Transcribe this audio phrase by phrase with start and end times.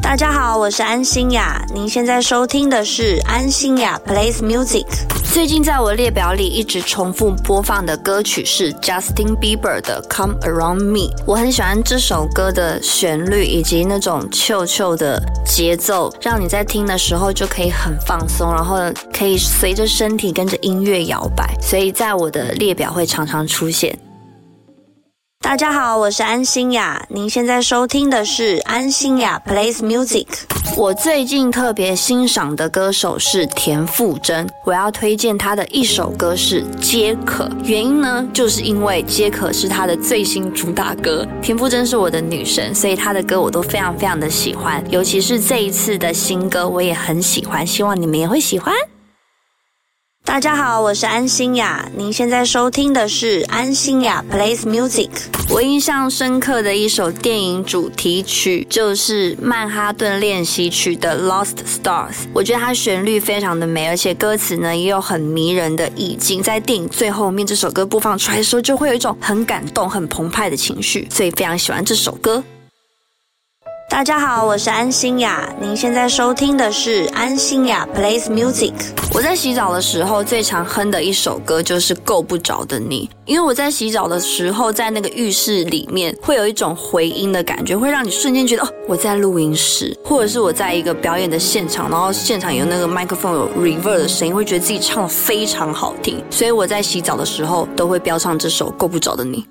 [0.00, 4.86] 大家好，我是安心雅，您现在收听的是安心雅 plays music。
[5.34, 11.10] 最近在我列表里一直重复播放的歌曲是 Justin Bieber 的 Come Around Me。
[11.26, 18.76] 我很喜欢这首歌的旋律以及那种臭臭的节奏，让你在听的时候就可以很放松，然后
[19.12, 23.98] 可以随着身体跟着音乐摇摆，所以在我的列表会常常出现。
[25.42, 30.26] 大家好，我是安心雅，您现在收听的是安心雅 plays music。
[30.76, 41.26] 我最近特别欣赏的歌手是田馥甄，我要推荐她的一首歌是《皆可》，原因呢，就是因为《皆可》是她的最新主打歌。
[41.42, 48.72] 田馥甄是我的女神，所以她的歌我都非常非常的喜欢，尤其是这一次的新歌，我也很喜欢，希望你们也会喜欢。
[50.32, 55.10] 大家好，我是安心雅，您现在收听的是安心雅 plays music。
[55.50, 66.42] 我印象深刻的一首电影主题曲就是《曼哈顿练习曲》的《Lost Stars》，我觉得它旋律非常的美，而且歌词呢也有很迷人的意境。
[66.42, 72.42] 在电影最后面，这首歌播放出来的时候，就会有一种很感动、很澎湃的情绪，所以非常喜欢这首歌。
[73.92, 78.72] 大家好，我是安心雅，您现在收听的是安心雅 plays music。
[79.12, 99.42] 我在洗澡的时候最常哼的一首歌就是《够不着的你》，因为我在洗澡的时候，在那个浴室里面会有一种回音的感觉，会让你瞬间觉得哦，我在录音室，或者是我在一个表演的现场，然后现场有那个麦克风有 reverb 的声音，会觉得自己唱的非常好听，所以我在洗澡的时候都会飙唱这首《够不着的你》。